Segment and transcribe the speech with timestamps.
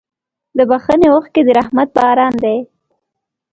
[0.57, 2.57] د بښنې اوښکې د رحمت باران دی.